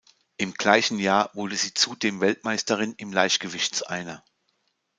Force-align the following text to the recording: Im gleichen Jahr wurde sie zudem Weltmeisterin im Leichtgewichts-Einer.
Im 0.37 0.55
gleichen 0.55 0.97
Jahr 0.97 1.29
wurde 1.35 1.55
sie 1.55 1.75
zudem 1.75 2.21
Weltmeisterin 2.21 2.95
im 2.97 3.13
Leichtgewichts-Einer. 3.13 4.23